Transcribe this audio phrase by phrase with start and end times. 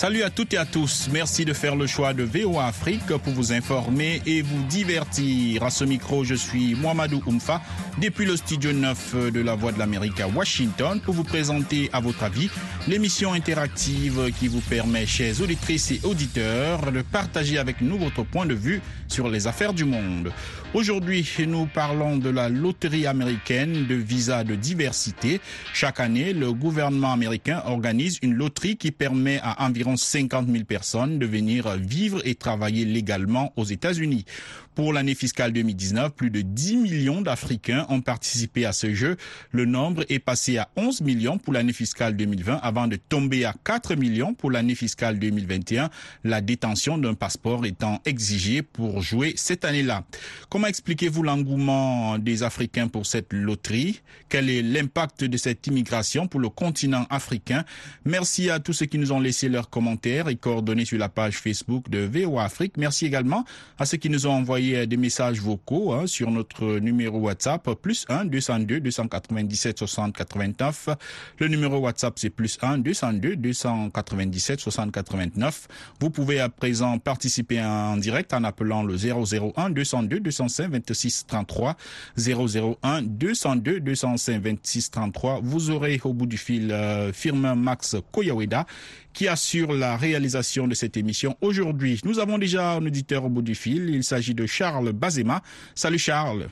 [0.00, 1.10] Salut à toutes et à tous.
[1.12, 5.62] Merci de faire le choix de VOA Afrique pour vous informer et vous divertir.
[5.62, 7.60] À ce micro, je suis Mohamedou Oumfa
[8.00, 12.00] depuis le studio 9 de la Voix de l'Amérique à Washington pour vous présenter à
[12.00, 12.48] votre avis
[12.88, 18.46] l'émission interactive qui vous permet, chers auditrices et auditeurs, de partager avec nous votre point
[18.46, 20.32] de vue sur les affaires du monde.
[20.72, 25.40] Aujourd'hui, nous parlons de la loterie américaine de visa de diversité.
[25.74, 31.18] Chaque année, le gouvernement américain organise une loterie qui permet à environ 50 000 personnes
[31.18, 34.24] de venir vivre et travailler légalement aux États-Unis.
[34.76, 39.16] Pour l'année fiscale 2019, plus de 10 millions d'Africains ont participé à ce jeu.
[39.50, 43.52] Le nombre est passé à 11 millions pour l'année fiscale 2020 avant de tomber à
[43.64, 45.90] 4 millions pour l'année fiscale 2021,
[46.22, 50.04] la détention d'un passeport étant exigée pour jouer cette année-là.
[50.60, 54.02] Comment expliquez-vous l'engouement des Africains pour cette loterie?
[54.28, 57.64] Quel est l'impact de cette immigration pour le continent africain?
[58.04, 61.38] Merci à tous ceux qui nous ont laissé leurs commentaires et coordonnées sur la page
[61.38, 62.76] Facebook de VOA Afrique.
[62.76, 63.46] Merci également
[63.78, 68.04] à ceux qui nous ont envoyé des messages vocaux hein, sur notre numéro WhatsApp plus
[68.10, 70.90] 1 202 297 60 89.
[71.38, 75.68] Le numéro WhatsApp c'est plus 1 202 297 60 89.
[76.00, 81.76] Vous pouvez à présent participer en direct en appelant le 001 202 205 26 33
[82.16, 85.40] 001 202 205 26 33.
[85.42, 88.66] Vous aurez au bout du fil euh, Firmin Max Koyaweda
[89.12, 92.00] qui assure la réalisation de cette émission aujourd'hui.
[92.04, 93.90] Nous avons déjà un auditeur au bout du fil.
[93.90, 95.42] Il s'agit de Charles Bazema.
[95.74, 96.48] Salut Charles.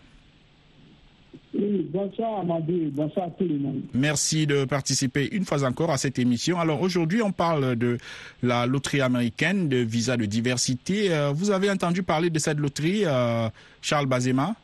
[1.54, 3.80] Oui, bonsoir Amadou, bonsoir à tout le monde.
[3.94, 6.58] Merci de participer une fois encore à cette émission.
[6.58, 7.96] Alors aujourd'hui, on parle de
[8.42, 11.12] la loterie américaine de visa de diversité.
[11.12, 13.48] Euh, vous avez entendu parler de cette loterie, euh,
[13.80, 14.54] Charles Bazema?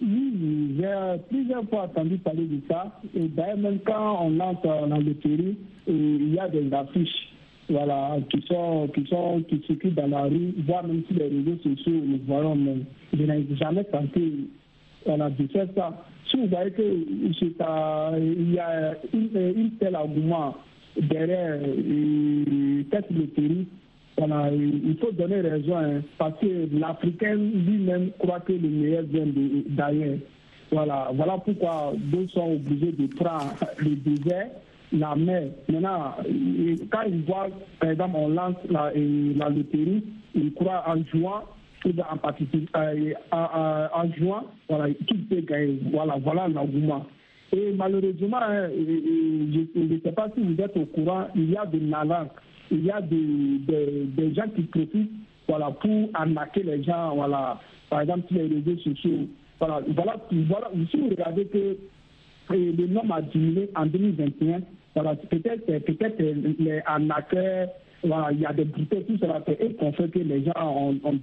[0.00, 3.00] Oui, j'ai plusieurs fois entendu parler de ça.
[3.14, 5.56] Et d'ailleurs, même quand on lance la loterie,
[5.88, 7.32] il y a des affiches
[7.68, 11.58] voilà, qui sont qui sont qui circulent dans la rue, voire même sur les réseaux
[11.62, 12.76] sociaux, nous voyons, mais
[13.12, 14.20] je n'ai jamais tenté
[15.06, 15.92] voilà, de faire ça.
[16.30, 17.32] Si vous voyez qu'il
[18.54, 20.56] y a une tel argument
[21.00, 21.58] derrière
[22.90, 23.66] cette loterie,
[24.18, 29.26] il faut donner raison, hein, parce que l'Africain lui-même croit que le meilleur vient
[29.68, 30.18] d'ailleurs.
[30.72, 34.48] Voilà, voilà pourquoi deux sont obligés de prendre le désert
[34.92, 35.48] la mer.
[35.68, 36.14] Maintenant,
[36.90, 37.48] quand ils voient,
[37.80, 41.42] par exemple, on lance la, la loterie, ils croient en jouant,
[41.84, 44.92] en participer, euh, en, jouant, voilà,
[45.28, 45.78] peut gagner.
[45.92, 47.06] Voilà, voilà l'argument.
[47.52, 51.64] Et malheureusement, hein, je ne sais pas si vous êtes au courant, il y a
[51.66, 52.28] des malins,
[52.70, 55.12] il y a des, des, gens qui profitent
[55.48, 59.28] voilà, pour arnaquer les gens, voilà, par exemple sur les réseaux sociaux.
[59.60, 61.76] Voilà, voilà, si vous regardez que
[62.50, 64.60] le nombre a diminué en 2021.
[64.94, 67.68] Voilà, peut-être peut-être les arnaqueurs,
[68.32, 71.20] il y a des brutaux, tout cela et qu'on fait que les gens ont, ont.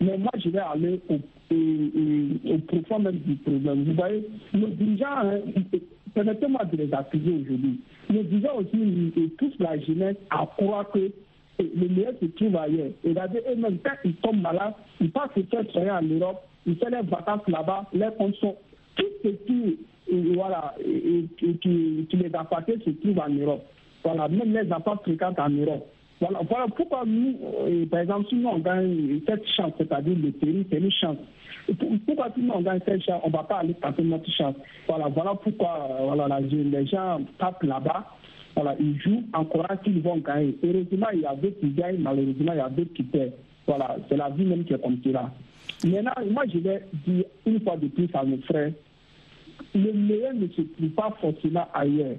[0.00, 3.84] Mais moi, je vais aller au, profond même du problème.
[3.84, 5.40] Vous voyez, nos dirigeants, hein,
[6.14, 7.80] permettez-moi de les accuser aujourd'hui.
[8.10, 11.10] Nos dirigeants aussi, ils poussent la jeunesse à croire que
[11.58, 12.90] le meilleur se trouve ailleurs.
[13.04, 15.42] Et regardez, eux-mêmes, quand ils tombent malades, ils passent se
[15.72, 18.56] faire en Europe, ils font leurs vacances là-bas, leurs comptes sont
[18.96, 19.78] tout ce qui
[20.10, 23.62] et, voilà, et, et, qui les se trouvent en Europe.
[24.04, 25.86] Voilà, même les enfants fréquentent en Europe.
[26.20, 30.66] Voilà, pourquoi nous, euh, par exemple, si nous on gagne cette chance, c'est-à-dire le pays,
[30.70, 31.16] c'est une chance.
[32.06, 34.56] Pourquoi si nous on gagne cette chance, on ne va pas aller tenter notre chance?
[34.88, 38.06] Voilà, voilà pourquoi euh, voilà, les gens tapent là-bas.
[38.56, 40.58] Voilà, ils jouent en croyant qu'ils vont gagner.
[40.64, 43.32] Heureusement, il y a d'autres qui gagnent, malheureusement, il y a d'autres qui perdent.
[43.68, 45.30] Voilà, c'est la vie même qui est comme cela.
[45.84, 48.72] Maintenant, moi, je vais dire une fois de plus à mes frères,
[49.74, 52.16] le meilleur ne se trouve pas forcément ailleurs.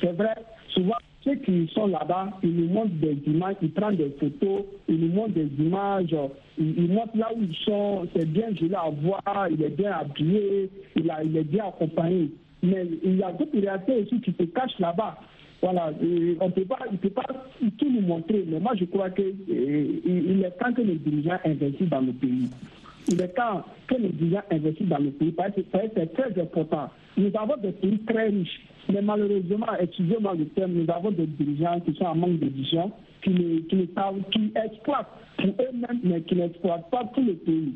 [0.00, 0.34] C'est vrai,
[0.68, 5.00] souvent, ceux qui sont là-bas, ils nous montrent des images, ils prennent des photos, ils
[5.00, 6.14] nous montrent des images,
[6.58, 10.70] ils, montrent là où ils sont, c'est bien joli à voir, il est bien habillé,
[10.96, 12.30] il, a, il est bien accompagné.
[12.62, 15.16] Mais il y a d'autres réalités aussi qui se cachent là-bas.
[15.62, 15.92] Voilà,
[16.40, 17.24] on peut pas, il ne peut pas
[17.78, 22.02] tout nous montrer, mais moi je crois qu'il est temps que les dirigeants investissent dans
[22.02, 22.50] le pays
[23.08, 26.88] il est temps que les dirigeants investissent dans le pays parce que c'est très important.
[27.16, 28.60] Nous avons des pays très riches,
[28.92, 32.90] mais malheureusement, excusez-moi le terme, nous avons des dirigeants qui sont en manque de vision,
[33.22, 33.32] qui,
[33.68, 33.88] qui,
[34.32, 35.06] qui exploitent
[35.38, 37.74] pour eux-mêmes, mais qui n'exploitent pas tout le pays.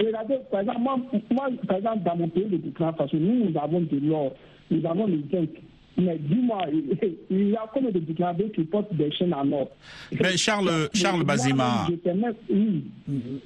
[0.00, 0.80] Et regardez, par exemple,
[1.30, 4.34] moi, par exemple, dans mon pays de Burkina Faso, nous, nous avons de l'or,
[4.70, 5.50] nous avons le zinc.
[5.96, 6.66] Mais dis-moi,
[7.30, 9.68] il y a comme des Burkinabés qui portent des chaînes en or?
[10.18, 11.86] Mais Charles, Charles Bazima,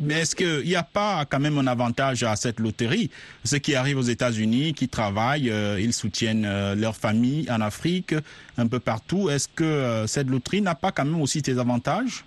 [0.00, 3.10] mais est-ce qu'il n'y a pas quand même un avantage à cette loterie?
[3.44, 8.14] Ceux qui arrivent aux États-Unis, qui travaillent, euh, ils soutiennent euh, leur famille en Afrique,
[8.56, 9.28] un peu partout.
[9.28, 12.24] Est-ce que euh, cette loterie n'a pas quand même aussi des avantages?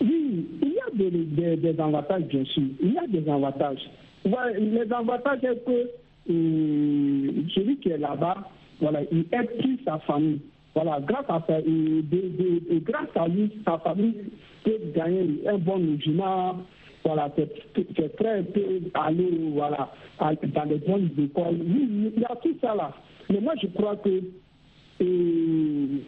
[0.00, 2.62] Oui, il y a des, des, avantages, bien sûr.
[2.82, 3.90] Il y a des avantages.
[4.24, 5.90] les avantages, c'est que
[6.26, 8.50] celui qui est là-bas,
[8.80, 10.40] voilà, il aide plus sa famille.
[10.74, 12.02] Voilà, grâce à, et,
[12.80, 14.14] grâce à lui, sa famille
[14.64, 16.56] peut gagner un bon logement.
[17.04, 21.60] Voilà, c'est très peu aller voilà, dans les bonnes écoles.
[21.60, 22.92] Oui, il y a tout ça là.
[23.30, 24.20] Mais moi, je crois que
[25.00, 26.02] il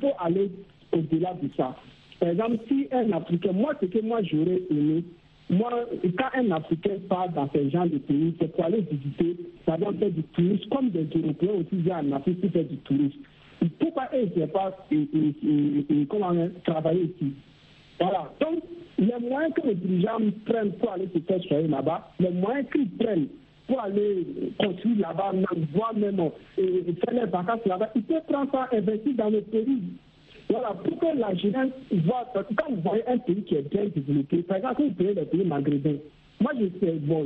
[0.00, 0.50] faut aller
[0.92, 1.76] au-delà de ça.
[2.18, 5.04] Par exemple, si un Africain, moi, ce que moi j'aurais aimé,
[5.48, 5.70] moi,
[6.18, 9.92] quand un Africain part dans ce genre de pays, c'est pour aller visiter, ça doit
[9.92, 13.20] faire du tourisme, comme des Européens aussi viennent en Afrique pour faire du tourisme.
[13.78, 14.76] Pourquoi eux ne pas
[16.08, 17.32] comment travailler ici?
[17.98, 18.32] Voilà.
[18.40, 18.62] Donc,
[18.98, 22.90] les moyens que les dirigeants prennent pour aller se faire soigner là-bas, les moyens qu'ils
[22.90, 23.28] prennent
[23.66, 24.26] pour aller
[24.58, 25.32] construire là-bas,
[25.72, 29.82] voire même faire les vacances là-bas, ils peuvent prendre ça, investir dans le pays.
[30.48, 31.32] Voilà, pour que la
[32.04, 35.24] voit, quand vous voyez un pays qui est bien développé, par exemple, vous prenez les
[35.24, 35.98] pays maghrébins,
[36.40, 37.24] moi je sais, bon,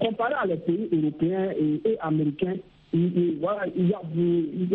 [0.00, 2.56] comparé à les pays européens et, américains,
[3.40, 3.98] voilà, il n'y a,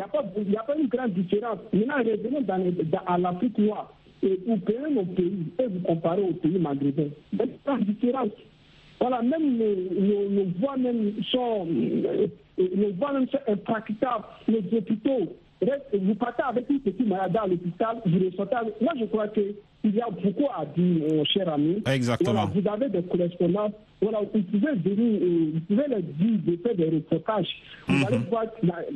[0.03, 1.59] a, pas, a pas une grande différence.
[1.71, 3.93] Maintenant, revenez dans, dans, à l'Afrique noire
[4.23, 7.09] et vous prenez nos pays et vous comparez aux pays maghrébins.
[7.31, 8.29] Il y a une grande différence.
[8.99, 16.69] Voilà, même nos, nos, voies même sont, nos voies même sont hôpitaux vous partez avec
[16.69, 19.55] une petite maladie à l'hôpital, vous ressortez Moi, je crois qu'il
[19.85, 21.81] y a beaucoup à dire, mon cher ami.
[21.85, 22.45] Exactement.
[22.47, 23.71] vous avez des correspondances.
[24.01, 27.47] Voilà, vous pouvez venir, euh, vous pouvez leur dire de faire des reportages.
[27.87, 28.05] Vous mhm.
[28.05, 28.43] allez voir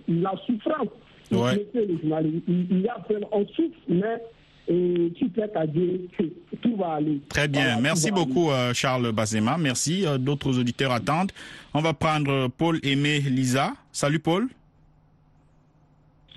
[0.08, 0.90] la, souffrance.
[1.32, 1.66] Ouais.
[1.74, 2.98] Il, y a,
[3.32, 4.22] on souffre, mais
[4.68, 6.24] et tu peux à dire que
[6.62, 7.20] tout va aller.
[7.30, 7.80] Très bien.
[7.82, 9.58] Merci beaucoup, euh, Charles Bazema.
[9.58, 10.06] Merci.
[10.06, 11.32] Euh, d'autres auditeurs attendent.
[11.74, 13.74] On va prendre Paul Aimé Lisa.
[13.92, 14.48] Salut, Paul.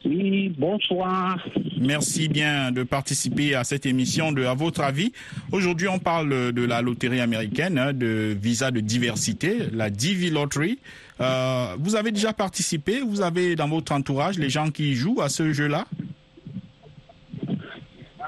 [0.05, 1.39] Oui, bonsoir.
[1.81, 5.12] Merci bien de participer à cette émission de À votre avis.
[5.53, 10.79] Aujourd'hui, on parle de la loterie américaine, hein, de visa de diversité, la Divi Lottery.
[11.21, 15.29] Euh, vous avez déjà participé Vous avez dans votre entourage les gens qui jouent à
[15.29, 15.87] ce jeu-là?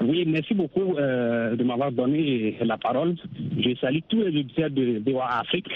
[0.01, 3.15] Oui, merci beaucoup euh, de m'avoir donné la parole.
[3.57, 5.69] Je salue tous les auditeurs de VOA Afrique.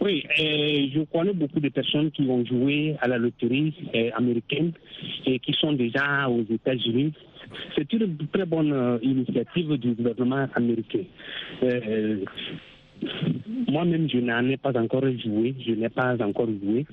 [0.00, 4.72] Oui, je connais beaucoup de personnes qui ont joué à la loterie euh, américaine
[5.26, 7.12] et qui sont déjà aux États-Unis.
[7.76, 11.04] C'est une très bonne euh, initiative du gouvernement américain.
[11.62, 12.24] Euh,
[13.68, 16.84] moi-même, je n'en ai pas encore joué, je n'ai pas encore joué.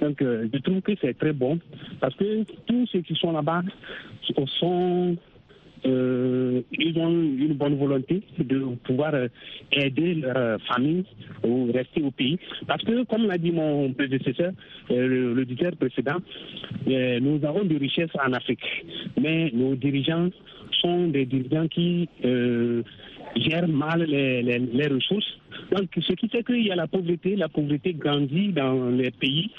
[0.00, 1.58] Donc, je trouve que c'est très bon
[2.00, 3.62] parce que tous ceux qui sont là-bas
[4.60, 5.16] sont
[5.84, 9.28] euh, ils ont une bonne volonté de pouvoir euh,
[9.72, 11.04] aider leur famille
[11.44, 12.38] ou rester au pays.
[12.66, 14.52] Parce que, comme l'a dit mon prédécesseur,
[14.90, 16.16] euh, l'auditeur précédent,
[16.86, 18.64] nous avons des richesses en Afrique.
[19.20, 20.30] Mais nos dirigeants
[20.80, 22.08] sont des dirigeants qui
[23.36, 25.38] gèrent mal les, les, ressources.
[25.72, 29.50] Donc, ce qui fait qu'il y a la pauvreté, la pauvreté grandit dans les pays.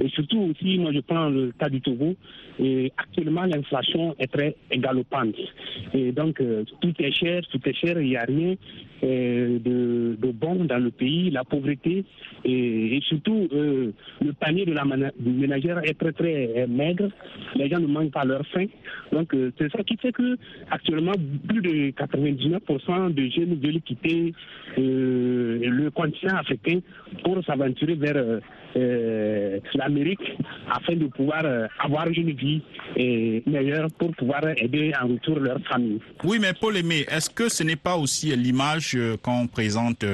[0.00, 2.16] Et surtout aussi, moi je prends le cas du Togo,
[2.58, 5.36] et actuellement l'inflation est très galopante.
[5.94, 8.54] Et donc, euh, tout est cher, tout est cher, il n'y a rien
[9.02, 12.04] euh, de, de, bon dans le pays, la pauvreté
[12.44, 13.92] et, surtout euh,
[14.24, 17.08] le panier de la ménagère est très très maigre,
[17.56, 18.66] les gens ne mangent pas leur faim.
[19.12, 20.36] Donc, c'est ça qui fait que
[20.70, 21.12] actuellement
[21.48, 24.32] plus de 99% de jeunes veulent quitter
[24.76, 26.78] le continent africain
[27.24, 28.40] pour s'aventurer vers
[28.76, 30.36] euh, l'Amérique
[30.70, 32.62] afin de pouvoir euh, avoir une vie
[32.98, 35.98] euh, meilleure pour pouvoir aider en retour leur famille.
[36.22, 40.04] Oui, mais Paul Aimé, est-ce que ce n'est pas aussi l'image qu'on présente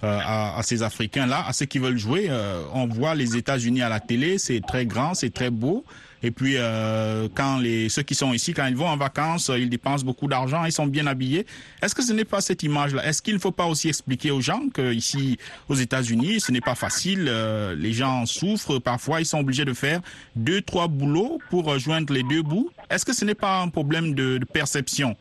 [0.00, 2.30] à, ces Africains-là, à ceux qui veulent jouer?
[2.72, 5.84] On voit les États-Unis à la télé, c'est très grand, c'est très beau.
[6.22, 9.68] Et puis, euh, quand les, ceux qui sont ici, quand ils vont en vacances, ils
[9.68, 11.46] dépensent beaucoup d'argent, ils sont bien habillés.
[11.82, 13.06] Est-ce que ce n'est pas cette image-là?
[13.06, 16.74] Est-ce qu'il ne faut pas aussi expliquer aux gens qu'ici, aux États-Unis, ce n'est pas
[16.74, 20.00] facile euh, Les gens souffrent parfois, ils sont obligés de faire
[20.34, 22.70] deux, trois boulots pour joindre les deux bouts.
[22.90, 25.16] Est-ce que ce n'est pas un problème de perception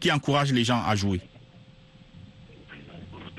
[0.00, 1.20] qui encourage les gens à jouer?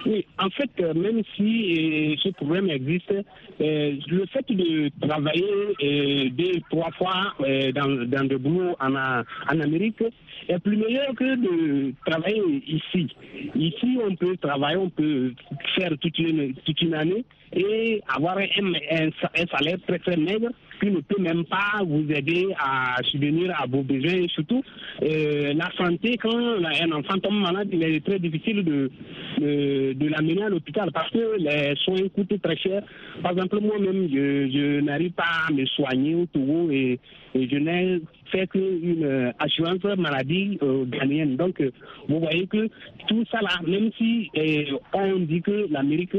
[0.06, 3.14] Oui, en fait, euh, même si ce problème existe,
[3.60, 10.04] le fait de travailler deux, trois fois dans, dans le boulot en, en Amérique
[10.50, 13.08] est plus meilleur que de travailler ici.
[13.56, 15.34] Ici, on peut travailler, on peut
[15.76, 17.24] faire toute une, toute une année
[17.56, 20.50] et avoir un, un, salaire très très maigre
[20.84, 24.62] qui ne peut même pas vous aider à subvenir à vos besoins et surtout
[25.02, 28.92] euh, la santé quand un enfant tombe malade il est très difficile de,
[29.40, 32.84] de, l'amener à l'hôpital parce que les soins coûtent très cher.
[33.22, 37.00] Par exemple moi-même je, je n'arrive pas à me soigner au Togo et,
[37.36, 38.02] et je n'ai
[38.34, 41.72] fait qu'une assurance maladie euh, ghanéenne donc euh,
[42.08, 42.68] vous voyez que
[43.08, 44.30] tout ça là même si
[44.94, 46.16] on dit que l'Amérique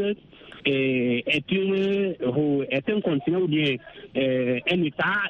[0.65, 3.77] est, euh, un continent ou bien
[4.17, 5.21] euh, un État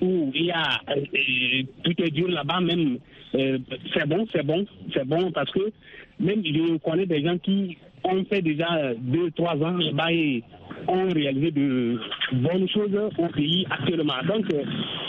[0.00, 2.98] où il y a euh, tout est dur là-bas même.
[3.32, 4.64] c'est bon, c'est bon,
[4.94, 5.72] c'est bon parce que
[6.20, 8.66] même je connais des gens qui ont fait déjà
[8.98, 10.42] deux, trois ans là-bas et
[10.86, 12.00] ont réalisé de
[12.32, 14.22] bonnes choses au pays actuellement.
[14.26, 14.46] Donc,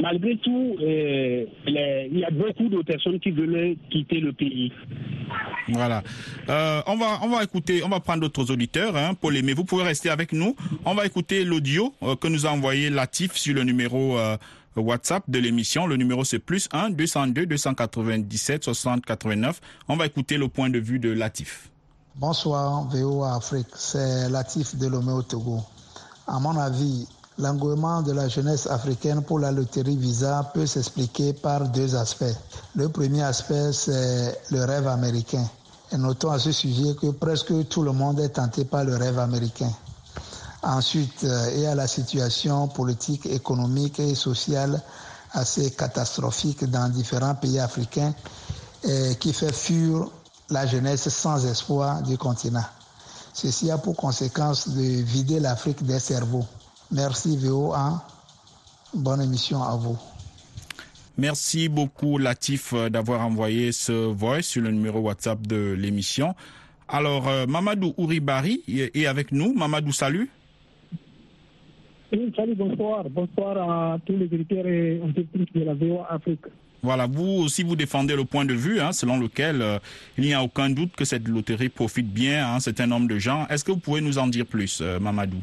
[0.01, 1.47] malgré tout, il
[2.17, 4.71] y a beaucoup de personnes qui veulent quitter le pays.
[5.73, 6.03] Voilà.
[6.49, 9.65] Euh, on va on va écouter, on va prendre d'autres auditeurs, hein, Paul mais vous
[9.65, 10.55] pouvez rester avec nous.
[10.85, 14.37] On va écouter l'audio euh, que nous a envoyé Latif sur le numéro euh,
[14.75, 15.85] WhatsApp de l'émission.
[15.87, 19.59] Le numéro c'est plus 1 202 297 60 89.
[19.87, 21.69] On va écouter le point de vue de Latif.
[22.19, 25.61] Bonsoir VOA Afrique, c'est Latif de Lomé au Togo.
[26.27, 27.07] À mon avis,
[27.37, 32.35] L'engouement de la jeunesse africaine pour la loterie Visa peut s'expliquer par deux aspects.
[32.75, 35.45] Le premier aspect, c'est le rêve américain.
[35.93, 39.17] Et notons à ce sujet que presque tout le monde est tenté par le rêve
[39.19, 39.71] américain.
[40.63, 44.81] Ensuite, il y a la situation politique, économique et sociale
[45.31, 48.13] assez catastrophique dans différents pays africains
[49.21, 50.07] qui fait fuir
[50.51, 52.63] la jeunesse sans espoir du continent.
[53.33, 56.45] Ceci a pour conséquence de vider l'Afrique des cerveaux.
[56.91, 58.03] Merci VOA.
[58.93, 59.97] Bonne émission à vous.
[61.17, 66.33] Merci beaucoup Latif euh, d'avoir envoyé ce voice sur le numéro WhatsApp de l'émission.
[66.87, 69.53] Alors euh, Mamadou Ouribari est avec nous.
[69.53, 70.29] Mamadou, salut.
[72.11, 73.03] Oui, salut, bonsoir.
[73.09, 76.45] Bonsoir à tous les directeurs et entreprises de la VOA Afrique.
[76.81, 79.79] Voilà, vous aussi vous défendez le point de vue hein, selon lequel euh,
[80.17, 83.19] il n'y a aucun doute que cette loterie profite bien à un certain nombre de
[83.19, 83.47] gens.
[83.49, 85.41] Est-ce que vous pouvez nous en dire plus, Mamadou?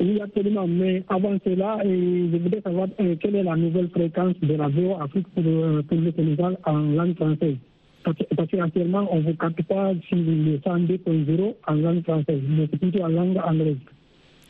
[0.00, 0.66] Oui, absolument.
[0.66, 4.96] Mais avant cela, je voudrais savoir euh, quelle est la nouvelle fréquence de la VO
[5.00, 7.56] Afrique pour, euh, pour le Sénégal en langue française?
[8.02, 8.16] Parce,
[8.50, 13.08] qu'actuellement, on vous capte pas sur le 102.0 en langue française, mais c'est plutôt en
[13.08, 13.76] langue anglaise.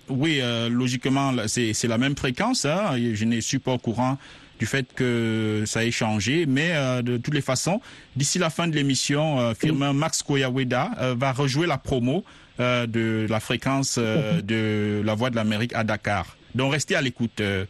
[0.09, 2.64] Oui, euh, logiquement, c'est la même fréquence.
[2.64, 2.97] Hein.
[2.97, 4.18] Je ne suis pas au courant
[4.58, 7.80] du fait que ça ait changé, mais de toutes les façons,
[8.16, 12.25] d'ici la fin de l'émission, firme Max Koyaweda va rejouer la promo
[12.61, 16.37] euh, de la fréquence euh, de la Voix de l'Amérique à Dakar.
[16.54, 17.64] Donc restez à l'écoute, euh,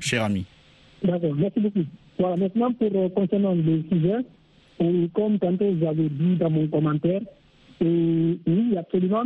[0.00, 0.46] cher ami.
[1.04, 1.84] D'accord, merci beaucoup.
[2.18, 4.24] Voilà, maintenant pour concernant le sujet,
[5.12, 7.20] comme tantôt vous avez dit dans mon commentaire,
[7.82, 9.24] et, oui, absolument,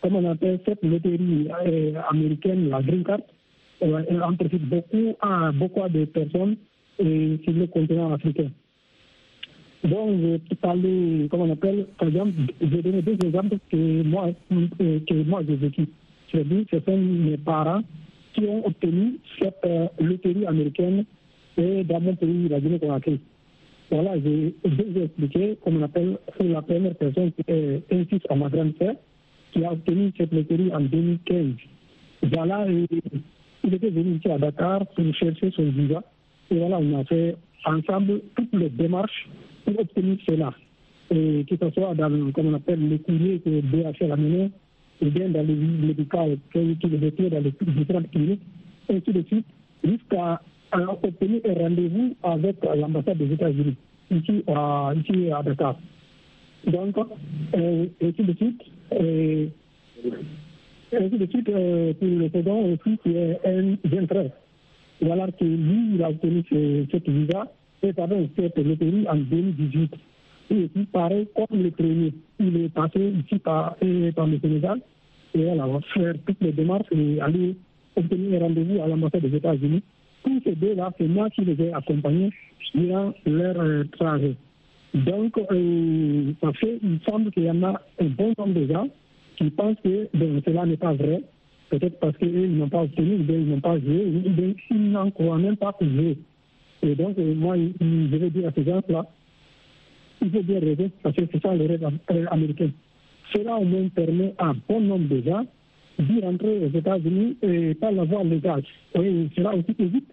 [0.00, 1.48] comme on appelle cette loterie
[2.10, 3.20] américaine, la Green Card,
[3.82, 6.56] elle en profite beaucoup à beaucoup de personnes
[6.98, 8.50] et sur le continent africain.
[9.84, 14.02] Donc, je peux parler, comment on appelle, par exemple, je vais donner deux exemples que
[14.04, 15.88] moi, euh, que moi j'ai vécu.
[16.30, 17.82] C'est dit, ce sont mes parents
[18.32, 21.04] qui ont obtenu cette euh, loterie américaine
[21.58, 23.20] et dans mon pays, la Guinée-Conakry.
[23.90, 24.54] Voilà, j'ai
[25.02, 28.72] expliqué, comme on appelle, c'est la première personne qui est un fils à ma grande
[28.80, 28.94] sœur
[29.52, 31.46] qui a obtenu cette loterie en 2015.
[32.32, 32.66] Voilà,
[33.64, 36.02] il était venu ici à Dakar pour chercher son visa.
[36.50, 39.28] Et voilà, on a fait ensemble toutes les démarches
[39.64, 40.52] pour obtenir cela.
[41.10, 44.50] Et que ce soit dans, comme on appelle, les courriers que DHL a mené,
[45.00, 48.42] ou bien dans les visites médicales qu'il retire dans les différentes cliniques,
[48.90, 49.46] ainsi de suite,
[49.84, 50.40] jusqu'à
[51.02, 53.76] obtenir un rendez-vous avec l'ambassade des États-Unis,
[54.10, 55.76] ici à, ici à Dakar.
[56.66, 56.96] Donc,
[57.54, 58.62] euh, ainsi de suite,
[60.96, 64.30] ainsi de suite, euh, pour le second aussi, qui est un jeune frère.
[65.00, 66.44] Voilà que lui, il a obtenu
[66.90, 69.94] cette visa et pardon, cette loterie en 2018.
[70.50, 73.76] Et puis, pareil, comme le premier, il est passé ici par,
[74.14, 74.80] par le Sénégal.
[75.34, 77.56] Et on va faire toutes les démarches et aller
[77.96, 79.82] obtenir un rendez-vous à l'ambassade des États-Unis.
[80.24, 82.30] Tous ces deux-là, c'est moi qui les ai accompagnés
[82.74, 84.34] durant leur euh, trajet.
[84.94, 88.88] Donc, euh, ça fait, semble qu'il y en a un bon nombre de gens
[89.36, 90.08] qui pensent que
[90.44, 91.22] cela n'est pas vrai.
[91.70, 95.56] Peut-être parce qu'ils n'ont pas obtenu, ils n'ont pas joué, ou ils n'en croient même
[95.56, 96.18] pas pour jouer.
[96.82, 99.06] Et donc, euh, moi, je vais dire à ces gens-là,
[100.20, 101.88] il faut bien rêver, parce que c'est ça le rêve
[102.30, 102.70] américain.
[103.34, 105.46] Cela au moins permet à un bon nombre de gens
[105.98, 108.62] d'y rentrer aux États-Unis et par la voie légale.
[108.94, 110.10] Et cela aussi évite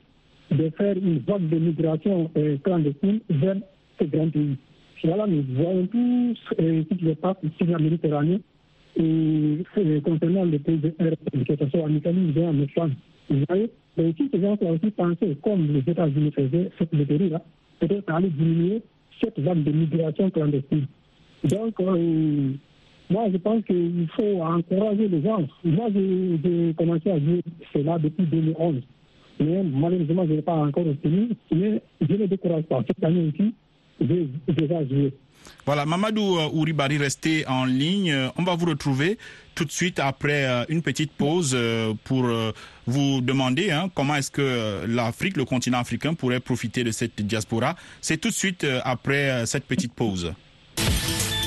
[0.51, 2.31] de faire une vague de migration
[2.63, 3.57] clandestine vers
[3.99, 4.55] ces grands pays.
[5.03, 8.41] Voilà, nous voyons tous ce qui se passe ici en Méditerranée
[8.99, 12.93] et concernant les pays de que ce soit en Italie ou en Espagne.
[13.29, 13.43] Vous
[13.97, 17.41] mais si ces gens-là aussi pensaient, comme les États-Unis faisaient cette méthode-là,
[17.79, 18.81] peut-être allait diminuer
[19.21, 20.85] cette vague de migration clandestine.
[21.43, 22.51] Donc, euh,
[23.09, 25.45] moi, je pense qu'il faut encourager les gens.
[25.63, 27.41] Moi, j'ai commencé à jouer
[27.73, 28.75] cela depuis 2011.
[29.39, 31.29] Mais malheureusement, je n'ai pas encore obtenu.
[31.51, 32.83] Mais je ne décourage pas.
[32.87, 33.53] Cette année aussi,
[34.01, 35.13] j'ai déjà joué.
[35.65, 38.15] Voilà, Mamadou Ouribari, restez en ligne.
[38.37, 39.17] On va vous retrouver
[39.55, 41.57] tout de suite après une petite pause
[42.03, 42.25] pour
[42.87, 47.75] vous demander hein, comment est-ce que l'Afrique, le continent africain, pourrait profiter de cette diaspora.
[48.01, 50.33] C'est tout de suite après cette petite pause.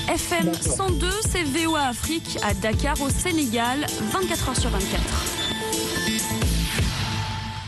[0.08, 5.41] FM 102, c'est VOA Afrique à Dakar au Sénégal, 24 heures sur 24.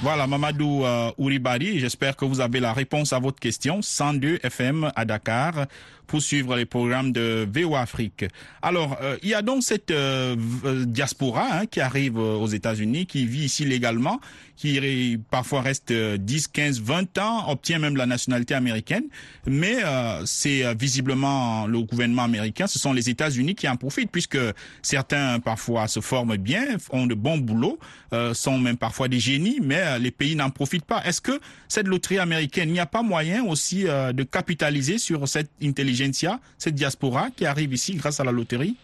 [0.05, 3.81] Voilà, Mamadou euh, Ouribari, j'espère que vous avez la réponse à votre question.
[3.81, 5.65] 102 FM à Dakar
[6.07, 8.27] pour suivre les programmes de VOA Afrique.
[8.61, 10.37] Alors, euh, il y a donc cette euh,
[10.85, 14.21] diaspora hein, qui arrive aux États-Unis, qui vit ici légalement,
[14.57, 19.05] qui parfois reste 10, 15, 20 ans, obtient même la nationalité américaine,
[19.47, 24.39] mais euh, c'est visiblement le gouvernement américain, ce sont les États-Unis qui en profitent, puisque
[24.83, 27.79] certains parfois se forment bien, ont de bons boulots,
[28.13, 31.05] euh, sont même parfois des génies, mais les pays n'en profitent pas.
[31.05, 35.27] Est-ce que cette loterie américaine, il n'y a pas moyen aussi euh, de capitaliser sur
[35.29, 38.77] cette intelligentsia, cette diaspora qui arrive ici grâce à la loterie?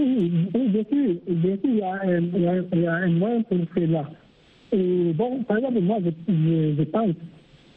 [0.00, 2.94] Oui, bien sûr, bien sûr, il y, a un, il, y a, il y a
[2.94, 4.10] un moyen pour cela.
[4.72, 7.14] Et bon, par exemple, moi, je, je, je pense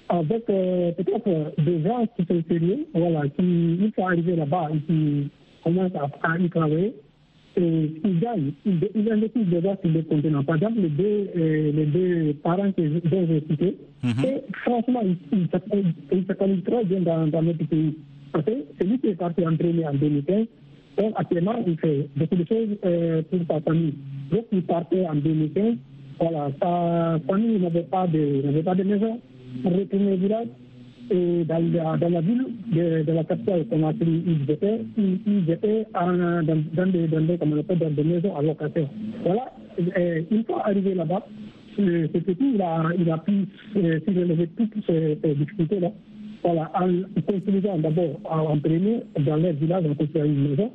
[0.09, 4.77] avec euh, peut-être des gens qui sont sérieux, voilà, qui, une fois arrivés là-bas et
[4.87, 5.29] qui
[5.63, 6.93] commencent à, à y travailler,
[7.55, 10.43] et ils gagnent, ils, ils investissent déjà sur des contenants.
[10.43, 14.25] Par exemple, les deux, euh, les deux parents que je, dont j'ai cités, Mhm.
[14.25, 15.47] et franchement, ils, ils,
[16.11, 17.95] ils s'appellent très bien dans, dans notre pays.
[18.33, 18.51] Parce que
[18.81, 20.45] celui qui est parti en premier en 2015,
[20.97, 23.93] donc actuellement, il fait beaucoup de choses euh, pour sa famille.
[24.31, 25.75] Donc, il partait en 2015.
[26.19, 29.19] Voilà, sa famille n'avait pas de, n'avait pas de maison
[29.63, 30.47] pour retourner au village.
[31.11, 35.85] Et dans la, dans la ville de, de la capitale, Conakry, ils étaient, ils, étaient
[35.95, 38.87] en, dans, des, dans, des, comment on appelle, dans des maisons à location.
[39.25, 39.51] Voilà,
[39.97, 41.27] et une fois arrivé là-bas,
[41.75, 43.33] ce petit, il a, il a pu
[43.75, 45.91] euh, relever toutes ces, ces difficultés-là.
[46.43, 50.71] Voilà, en construisant d'abord en, premier dans leur village, en construisant une maison,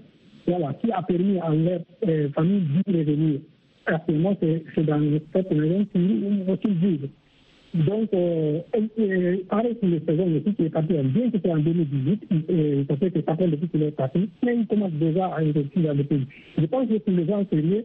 [0.47, 3.41] voilà, qui a permis à leur euh, famille d'y revenir.
[3.87, 5.01] Actuellement, c'est dans
[5.33, 7.09] cette maison qu'ils vivent.
[7.75, 11.59] Donc, euh, et pareil pour les saisons aussi qui est parti, bien que c'était en
[11.59, 15.27] 2018, euh, ça fait que ça fait depuis qu'il est parti, mais il commence déjà
[15.27, 16.27] à investir dans le pays.
[16.57, 17.85] Je pense que pour les gens sérieux,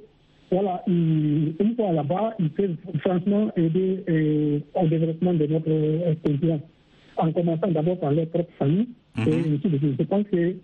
[0.51, 6.61] voilà, une fois là-bas, ils peuvent franchement aider euh, au développement de notre euh, continent,
[7.17, 8.87] en commençant d'abord par leur propre famille.
[9.27, 9.67] Et suite.
[9.99, 10.55] je pense que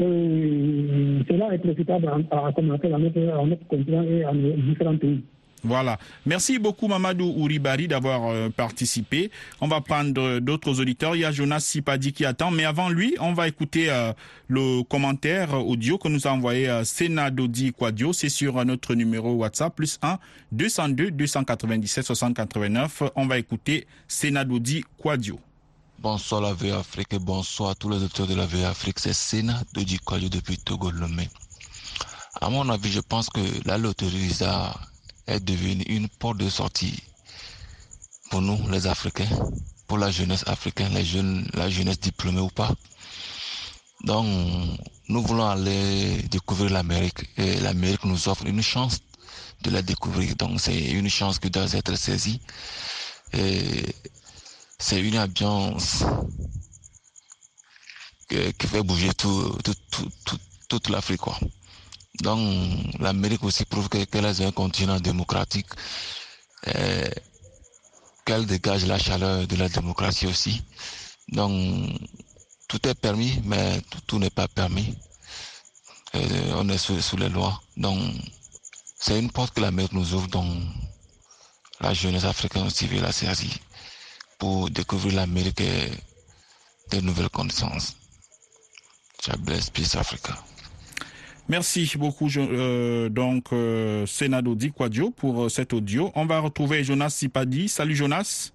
[0.00, 4.52] euh, cela est profitable à, à commencer à notre, à notre continent et à nos
[4.52, 5.22] différents pays.
[5.64, 5.98] Voilà.
[6.26, 9.30] Merci beaucoup Mamadou Ouribari d'avoir euh, participé.
[9.62, 11.16] On va prendre euh, d'autres auditeurs.
[11.16, 14.12] Il y a Jonas Sipadi qui attend, mais avant lui, on va écouter euh,
[14.46, 18.12] le commentaire audio que nous a envoyé euh, Senadodi Quadio.
[18.12, 20.18] C'est sur euh, notre numéro WhatsApp plus 1
[20.52, 23.02] 202 297 60 89.
[23.16, 25.40] On va écouter Senadodi Quadio.
[26.04, 28.98] Bonsoir la VA Afrique et bonsoir tous les auditeurs de la VA Afrique.
[28.98, 31.30] C'est Sena de Dikoyo depuis Togo Lomé.
[32.42, 34.74] À mon avis, je pense que la loterie Visa
[35.26, 37.02] est devenue une porte de sortie
[38.28, 39.30] pour nous, les Africains,
[39.86, 42.70] pour la jeunesse africaine, les jeunes, la jeunesse diplômée ou pas.
[44.02, 44.26] Donc,
[45.08, 48.98] nous voulons aller découvrir l'Amérique et l'Amérique nous offre une chance
[49.62, 50.36] de la découvrir.
[50.36, 52.42] Donc, c'est une chance qui doit être saisie.
[53.32, 53.86] Et
[54.86, 56.04] c'est une ambiance
[58.28, 61.22] que- qui fait bouger tout, tout, tout, tout- toute l'Afrique.
[62.20, 62.38] Donc,
[63.00, 65.70] l'Amérique aussi prouve que- qu'elle est un continent démocratique,
[66.68, 67.08] euh,
[68.26, 70.62] qu'elle dégage la chaleur de la démocratie aussi.
[71.28, 71.52] Donc,
[72.68, 74.94] tout est permis, mais tout, n'est pas permis.
[76.14, 77.62] Euh, on est sous, les lois.
[77.78, 77.98] Donc,
[79.00, 80.46] c'est une porte que l'Amérique nous ouvre, donc
[81.80, 83.50] la jeunesse africaine aussi veut la saisir
[84.44, 87.96] pour découvrir l'Amérique et de nouvelles connaissances.
[89.26, 90.34] God bless, peace Africa.
[91.48, 96.12] Merci beaucoup, euh, donc, euh, Senadodi Quadio pour euh, cet audio.
[96.14, 97.70] On va retrouver Jonas Sipadi.
[97.70, 98.52] Salut Jonas.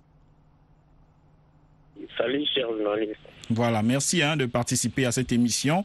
[2.15, 3.15] Salut, cher journaliste.
[3.49, 5.83] Voilà, merci hein, de participer à cette émission.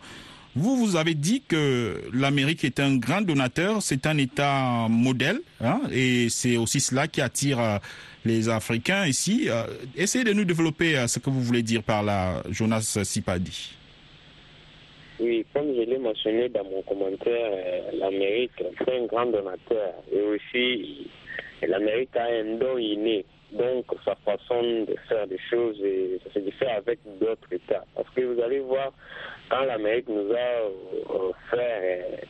[0.56, 5.80] Vous, vous avez dit que l'Amérique est un grand donateur, c'est un État modèle, hein,
[5.92, 7.78] et c'est aussi cela qui attire euh,
[8.24, 9.48] les Africains ici.
[9.48, 9.64] Euh,
[9.96, 13.74] essayez de nous développer euh, ce que vous voulez dire par là, Jonas Sipadi.
[15.18, 17.50] Oui, comme je l'ai mentionné dans mon commentaire,
[17.92, 21.08] l'Amérique est un grand donateur et aussi
[21.66, 23.24] l'Amérique a un don inné.
[23.52, 25.76] Donc, sa façon de faire des choses,
[26.24, 27.84] ça se diffère avec d'autres États.
[27.94, 28.92] Parce que vous allez voir,
[29.48, 32.20] quand l'Amérique nous a offert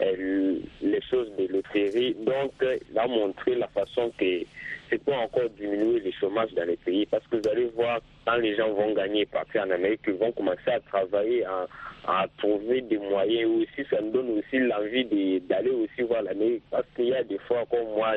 [0.00, 4.44] les choses de loterie, donc, il a montré la façon que
[4.90, 7.06] c'est pour encore diminuer le chômage dans les pays.
[7.06, 10.32] Parce que vous allez voir, quand les gens vont gagner partir en Amérique, ils vont
[10.32, 13.50] commencer à travailler, à, trouver des moyens.
[13.50, 16.62] Aussi, ça nous donne aussi l'envie d'aller aussi voir l'Amérique.
[16.70, 18.14] Parce qu'il y a des fois, comme moi,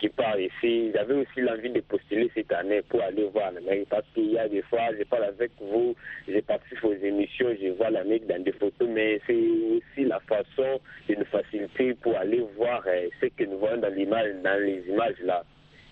[0.00, 0.90] qui parle ici.
[0.94, 4.48] J'avais aussi l'envie de postuler cette année pour aller voir l'Amérique parce qu'il y a
[4.48, 5.94] des fois, je parle avec vous,
[6.26, 10.80] je participe aux émissions, je vois l'Amérique dans des photos, mais c'est aussi la façon
[11.08, 15.20] de nous faciliter pour aller voir euh, ce que nous voyons dans dans les images
[15.22, 15.44] là.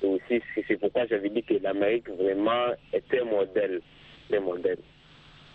[0.03, 3.81] Et aussi, c'est pourquoi j'avais dit que l'Amérique vraiment était un modèle,
[4.33, 4.79] un modèle.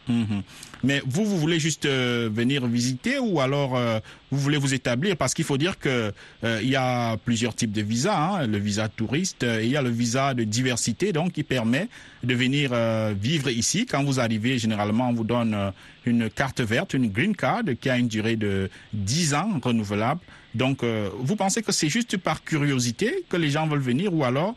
[0.07, 0.43] Mhm.
[0.83, 3.99] Mais vous, vous voulez juste euh, venir visiter ou alors euh,
[4.31, 5.15] vous voulez vous établir?
[5.15, 6.11] Parce qu'il faut dire que
[6.43, 8.17] euh, il y a plusieurs types de visas.
[8.17, 8.47] Hein.
[8.47, 11.87] le visa touriste, et il y a le visa de diversité, donc qui permet
[12.23, 12.71] de venir
[13.13, 13.85] vivre ici.
[13.85, 15.71] Quand vous arrivez, généralement, on vous donne
[16.05, 20.21] une carte verte, une green card, qui a une durée de 10 ans renouvelable.
[20.53, 24.55] Donc, vous pensez que c'est juste par curiosité que les gens veulent venir ou alors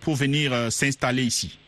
[0.00, 1.58] pour venir s'installer ici?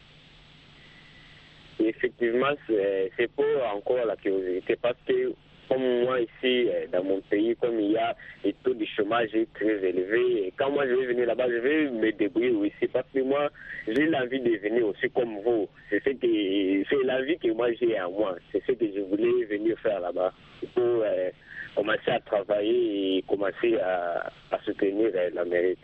[1.81, 5.33] Effectivement, c'est pour encore la curiosité parce que
[5.69, 9.31] comme moi ici, euh, dans mon pays, comme il y a le taux de chômage
[9.55, 13.07] très élevé, et quand moi je vais venir là-bas, je vais me débrouiller aussi parce
[13.13, 13.49] que moi,
[13.87, 15.69] j'ai l'envie de venir aussi comme vous.
[15.91, 18.37] C'est ce c'est l'envie que moi j'ai à moi.
[18.53, 20.33] C'est ce que je voulais venir faire là-bas
[20.75, 21.31] pour euh,
[21.75, 25.79] commencer à travailler et commencer à, à soutenir euh, l'Amérique.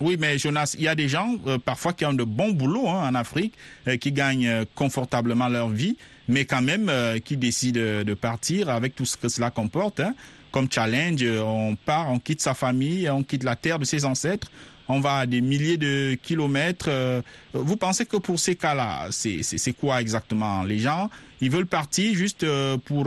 [0.00, 2.88] Oui, mais Jonas, il y a des gens euh, parfois qui ont de bons boulots
[2.88, 3.54] hein, en Afrique,
[3.86, 6.90] euh, qui gagnent euh, confortablement leur vie, mais quand même
[7.22, 10.00] qui décident de partir avec tout ce que cela comporte.
[10.00, 10.14] Hein.
[10.52, 14.50] Comme challenge, on part, on quitte sa famille, on quitte la terre de ses ancêtres,
[14.88, 16.88] on va à des milliers de kilomètres.
[17.52, 20.62] vous pensez que pour ces cas-là, c'est quoi exactement?
[20.62, 21.10] Les gens,
[21.42, 22.46] ils veulent partir juste
[22.86, 23.04] pour,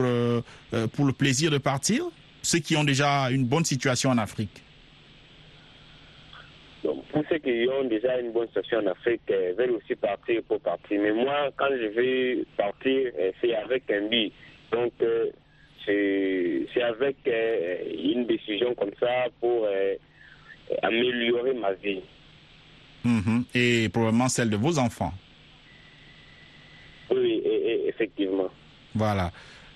[0.92, 2.04] pour le plaisir de partir?
[2.42, 4.62] Ceux qui ont déjà une bonne situation en Afrique?
[6.82, 10.60] Pour ceux qui ont déjà une bonne situation en Afrique, euh, veulent aussi partir pour
[10.60, 11.00] partir.
[11.00, 14.32] Mais moi, quand je vais partir, euh, c'est avec un but.
[14.72, 15.30] Donc, euh,
[15.86, 19.66] c'est avec une décision comme ça pour
[20.82, 22.02] améliorer ma vie.
[23.04, 23.44] Mhm.
[23.54, 25.14] Et probablement celle de vos enfants.
[27.10, 27.42] Oui,
[27.86, 28.50] effectivement.
[28.94, 29.30] Voilà.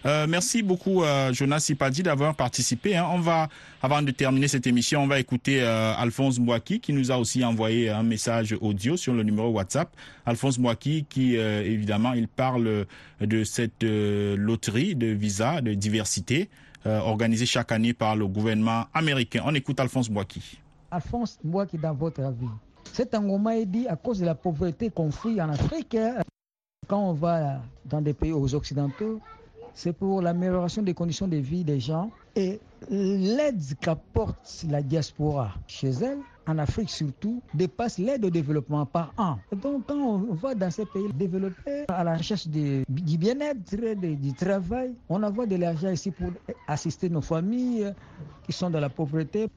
[0.04, 2.96] Euh, merci beaucoup, euh, Jonas Sipadi, d'avoir participé.
[2.96, 3.06] Hein.
[3.12, 3.48] On va,
[3.82, 7.44] avant de terminer cette émission, on va écouter euh, Alphonse Mouaki qui nous a aussi
[7.44, 9.88] envoyé un message audio sur le numéro WhatsApp.
[10.26, 12.86] Alphonse Mouaki qui, évidemment, il parle
[13.20, 16.48] de cette loterie de visa de diversité
[16.84, 19.42] organisée chaque année par le gouvernement américain.
[19.44, 20.58] On écoute Alphonse Mouaki.
[20.90, 22.48] Alphonse Mouaki, dans votre avis,
[22.92, 25.94] cet engouement est dit à cause de la pauvreté conflit en Afrique.
[25.94, 26.22] Hein.
[26.86, 29.20] Quand on va dans des pays occidentaux,
[29.74, 35.90] c'est pour l'amélioration des conditions de vie des gens et l'aide qu'apporte la diaspora chez
[35.90, 39.36] elle, en Afrique surtout, dépasse l'aide au développement par an.
[39.52, 43.60] Donc quand on va dans ces pays développer à la recherche du bien-être,
[43.96, 46.30] du travail, on envoie de l'argent ici pour
[46.66, 47.92] assister nos familles
[48.44, 49.48] qui sont dans la pauvreté.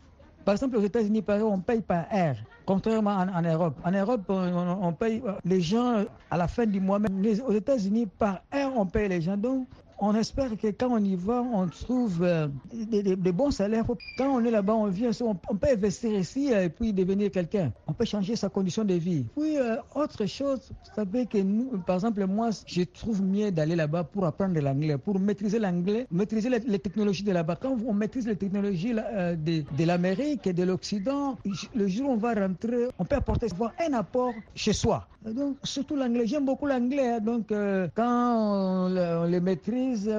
[0.45, 3.73] Par exemple, aux États-Unis, on paye par air, contrairement en, Europe.
[3.83, 6.99] En Europe, on, paye les gens à la fin du mois.
[6.99, 9.37] Mais aux États-Unis, par air, on paye les gens.
[9.37, 9.67] Donc,
[9.99, 13.85] on espère que quand on y va, on trouve euh, des, bons salaires.
[14.17, 17.71] Quand on est là-bas, on vient, on, peut investir ici et puis devenir quelqu'un.
[17.87, 19.25] On peut changer sa condition de vie.
[19.37, 23.75] Puis, euh, autre chose, vous savez que nous, par exemple, moi, je trouve mieux d'aller
[23.75, 27.55] là-bas pour apprendre l'anglais, pour maîtriser l'anglais, maîtriser les, technologies de là-bas.
[27.55, 31.37] Quand on maîtrise les technologies euh, de, de l'Amérique et de l'Occident,
[31.73, 33.47] le jour où on va rentrer, on peut apporter
[33.87, 35.07] un apport chez soi.
[35.33, 36.27] Donc, surtout l'anglais.
[36.27, 37.13] J'aime beaucoup l'anglais.
[37.13, 37.19] Hein.
[37.19, 40.11] Donc, euh, quand on, les maîtrise,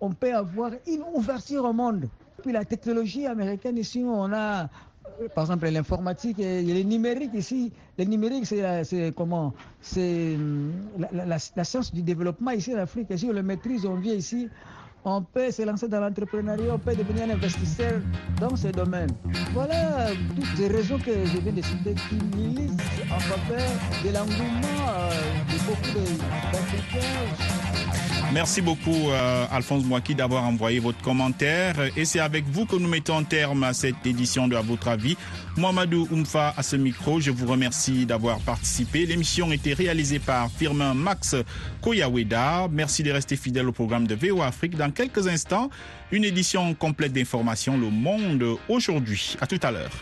[0.00, 2.08] on peut avoir une ouverture au monde.
[2.42, 4.64] Puis la technologie américaine, ici, on a,
[5.20, 7.72] euh, par exemple, l'informatique et le numérique ici.
[7.98, 9.52] Le numérique, c'est comment?
[9.80, 10.72] C'est hum,
[11.12, 13.08] la, science du développement ici en Afrique.
[13.16, 14.48] Si on le maîtrise, on vient ici,
[15.04, 18.00] on peut se lancer dans l'entrepreneuriat, on peut devenir un investisseur
[18.40, 19.10] dans ce domaine.
[19.52, 22.18] Voilà toutes les raisons que je viens de citer qui
[23.12, 23.70] en faveur
[24.04, 25.10] de l'engouement euh,
[25.52, 25.98] de beaucoup
[26.52, 27.63] d'Africains
[28.34, 31.76] Merci beaucoup, euh, Alphonse Mouaki, d'avoir envoyé votre commentaire.
[31.96, 35.16] Et c'est avec vous que nous mettons terme à cette édition de À votre avis.
[35.56, 37.20] Mohamedou Oumfa à ce micro.
[37.20, 39.06] Je vous remercie d'avoir participé.
[39.06, 41.36] L'émission a été réalisée par Firmin Max
[41.80, 42.66] Koyaweda.
[42.72, 44.76] Merci de rester fidèle au programme de VO Afrique.
[44.76, 45.70] Dans quelques instants,
[46.10, 49.36] une édition complète d'informations Le Monde aujourd'hui.
[49.40, 49.92] À tout à l'heure.